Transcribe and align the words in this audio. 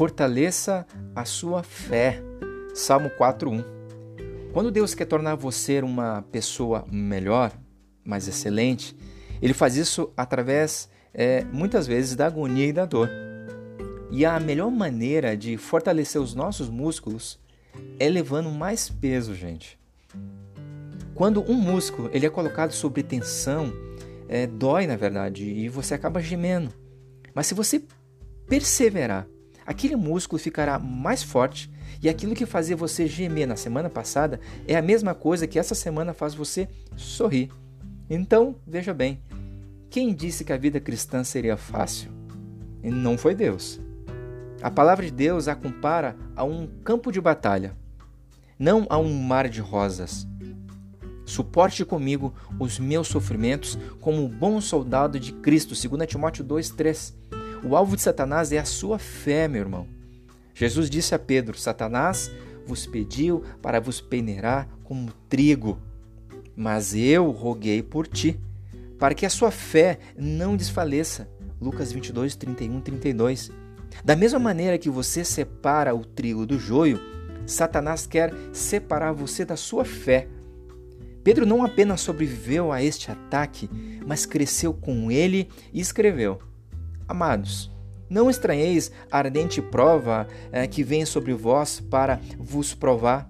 Fortaleça 0.00 0.86
a 1.14 1.26
sua 1.26 1.62
fé. 1.62 2.22
Salmo 2.74 3.10
4:1. 3.18 3.62
Quando 4.50 4.70
Deus 4.70 4.94
quer 4.94 5.04
tornar 5.04 5.34
você 5.34 5.82
uma 5.82 6.22
pessoa 6.32 6.86
melhor, 6.90 7.52
mais 8.02 8.26
excelente, 8.26 8.96
ele 9.42 9.52
faz 9.52 9.76
isso 9.76 10.10
através, 10.16 10.88
é, 11.12 11.44
muitas 11.44 11.86
vezes, 11.86 12.16
da 12.16 12.24
agonia 12.24 12.66
e 12.66 12.72
da 12.72 12.86
dor. 12.86 13.10
E 14.10 14.24
a 14.24 14.40
melhor 14.40 14.70
maneira 14.70 15.36
de 15.36 15.58
fortalecer 15.58 16.18
os 16.18 16.34
nossos 16.34 16.70
músculos 16.70 17.38
é 17.98 18.08
levando 18.08 18.50
mais 18.50 18.88
peso, 18.88 19.34
gente. 19.34 19.78
Quando 21.14 21.42
um 21.42 21.56
músculo 21.56 22.08
ele 22.10 22.24
é 22.24 22.30
colocado 22.30 22.72
sob 22.72 23.02
tensão, 23.02 23.70
é, 24.30 24.46
dói 24.46 24.86
na 24.86 24.96
verdade 24.96 25.44
e 25.44 25.68
você 25.68 25.92
acaba 25.92 26.22
gemendo. 26.22 26.72
Mas 27.34 27.48
se 27.48 27.52
você 27.52 27.84
perseverar, 28.48 29.28
aquele 29.70 29.94
músculo 29.94 30.42
ficará 30.42 30.80
mais 30.80 31.22
forte 31.22 31.70
e 32.02 32.08
aquilo 32.08 32.34
que 32.34 32.44
fazia 32.44 32.76
você 32.76 33.06
gemer 33.06 33.46
na 33.46 33.54
semana 33.54 33.88
passada 33.88 34.40
é 34.66 34.74
a 34.74 34.82
mesma 34.82 35.14
coisa 35.14 35.46
que 35.46 35.60
essa 35.60 35.76
semana 35.76 36.12
faz 36.12 36.34
você 36.34 36.68
sorrir. 36.96 37.52
Então, 38.08 38.56
veja 38.66 38.92
bem, 38.92 39.22
quem 39.88 40.12
disse 40.12 40.44
que 40.44 40.52
a 40.52 40.56
vida 40.56 40.80
cristã 40.80 41.22
seria 41.22 41.56
fácil? 41.56 42.10
Não 42.82 43.16
foi 43.16 43.32
Deus. 43.32 43.80
A 44.60 44.72
palavra 44.72 45.04
de 45.04 45.12
Deus 45.12 45.46
a 45.46 45.54
compara 45.54 46.16
a 46.34 46.42
um 46.42 46.66
campo 46.82 47.12
de 47.12 47.20
batalha, 47.20 47.76
não 48.58 48.88
a 48.90 48.98
um 48.98 49.14
mar 49.22 49.48
de 49.48 49.60
rosas. 49.60 50.26
Suporte 51.24 51.84
comigo 51.84 52.34
os 52.58 52.80
meus 52.80 53.06
sofrimentos 53.06 53.78
como 54.00 54.24
um 54.24 54.28
bom 54.28 54.60
soldado 54.60 55.20
de 55.20 55.32
Cristo, 55.32 55.76
2 55.88 56.08
Timóteo 56.08 56.44
2,3. 56.44 57.39
O 57.62 57.76
alvo 57.76 57.94
de 57.94 58.02
Satanás 58.02 58.52
é 58.52 58.58
a 58.58 58.64
sua 58.64 58.98
fé, 58.98 59.46
meu 59.46 59.60
irmão. 59.60 59.86
Jesus 60.54 60.88
disse 60.88 61.14
a 61.14 61.18
Pedro: 61.18 61.58
Satanás 61.58 62.30
vos 62.66 62.86
pediu 62.86 63.44
para 63.60 63.80
vos 63.80 64.00
peneirar 64.00 64.68
como 64.82 65.12
trigo, 65.28 65.78
mas 66.56 66.94
eu 66.94 67.30
roguei 67.30 67.82
por 67.82 68.06
ti, 68.06 68.40
para 68.98 69.14
que 69.14 69.26
a 69.26 69.30
sua 69.30 69.50
fé 69.50 69.98
não 70.16 70.56
desfaleça. 70.56 71.28
Lucas 71.60 71.92
22, 71.92 72.34
31, 72.36 72.80
32. 72.80 73.50
Da 74.02 74.16
mesma 74.16 74.38
maneira 74.38 74.78
que 74.78 74.88
você 74.88 75.22
separa 75.22 75.94
o 75.94 76.04
trigo 76.04 76.46
do 76.46 76.58
joio, 76.58 76.98
Satanás 77.46 78.06
quer 78.06 78.32
separar 78.52 79.12
você 79.12 79.44
da 79.44 79.56
sua 79.56 79.84
fé. 79.84 80.28
Pedro 81.22 81.44
não 81.44 81.62
apenas 81.62 82.00
sobreviveu 82.00 82.72
a 82.72 82.82
este 82.82 83.10
ataque, 83.10 83.68
mas 84.06 84.24
cresceu 84.24 84.72
com 84.72 85.10
ele 85.10 85.50
e 85.72 85.80
escreveu: 85.80 86.40
Amados, 87.10 87.68
não 88.08 88.30
estranheis 88.30 88.92
a 89.10 89.18
ardente 89.18 89.60
prova 89.60 90.28
eh, 90.52 90.64
que 90.68 90.84
vem 90.84 91.04
sobre 91.04 91.34
vós 91.34 91.80
para 91.80 92.20
vos 92.38 92.72
provar, 92.72 93.28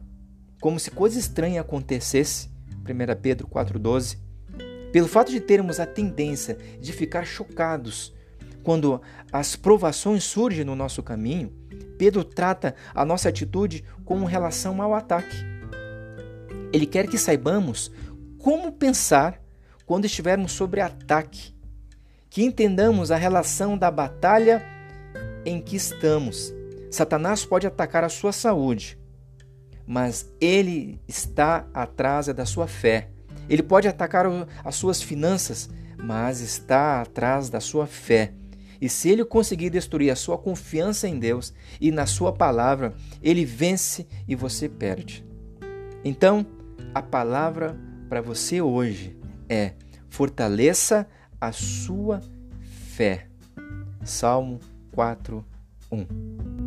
como 0.61 0.79
se 0.79 0.91
coisa 0.91 1.19
estranha 1.19 1.63
acontecesse. 1.63 2.51
1 2.81 3.21
Pedro 3.23 3.49
4,12. 3.49 4.19
Pelo 4.93 5.09
fato 5.09 5.31
de 5.31 5.41
termos 5.41 5.81
a 5.81 5.87
tendência 5.87 6.59
de 6.79 6.93
ficar 6.93 7.25
chocados 7.25 8.15
quando 8.63 9.01
as 9.33 9.57
provações 9.57 10.25
surgem 10.25 10.63
no 10.63 10.77
nosso 10.77 11.03
caminho, 11.03 11.51
Pedro 11.97 12.23
trata 12.23 12.75
a 12.95 13.03
nossa 13.03 13.31
atitude 13.31 13.83
com 14.05 14.23
relação 14.27 14.83
ao 14.83 14.93
ataque. 14.93 15.39
Ele 16.71 16.85
quer 16.85 17.07
que 17.09 17.17
saibamos 17.17 17.91
como 18.37 18.73
pensar 18.73 19.41
quando 19.87 20.05
estivermos 20.05 20.53
sobre 20.53 20.83
ataque, 20.83 21.55
que 22.31 22.45
entendamos 22.45 23.11
a 23.11 23.17
relação 23.17 23.77
da 23.77 23.91
batalha 23.91 24.65
em 25.45 25.61
que 25.61 25.75
estamos. 25.75 26.55
Satanás 26.91 27.45
pode 27.45 27.67
atacar 27.67 28.05
a 28.05 28.09
sua 28.09 28.33
saúde, 28.33 28.99
mas 29.85 30.33
ele 30.41 31.01
está 31.09 31.67
atrás 31.75 32.29
da 32.29 32.47
sua 32.47 32.69
fé. 32.69 33.11
Ele 33.49 33.65
pode 33.65 33.89
atacar 33.89 34.27
as 34.65 34.77
suas 34.77 35.03
finanças, 35.03 35.69
mas 35.99 36.41
está 36.41 37.03
atrás 37.03 37.51
da 37.51 37.61
sua 37.61 37.87
fé. 37.87 38.33
E 38.81 38.89
se 38.89 39.11
ele 39.11 39.25
conseguir 39.25 39.69
destruir 39.69 40.11
a 40.11 40.17
sua 40.17 40.39
confiança 40.39 41.09
em 41.09 41.19
Deus 41.19 41.53
e 41.81 41.91
na 41.91 42.07
sua 42.07 42.33
palavra, 42.33 42.95
ele 43.21 43.45
vence 43.45 44.07
e 44.27 44.35
você 44.35 44.69
perde. 44.69 45.27
Então, 46.05 46.47
a 46.95 47.03
palavra 47.03 47.77
para 48.09 48.23
você 48.23 48.61
hoje 48.61 49.17
é: 49.49 49.73
fortaleça 50.09 51.07
a 51.41 51.53
sua 51.53 52.21
fé. 52.61 53.27
Salmo 54.05 54.61
4, 54.93 55.45
1. 55.91 56.60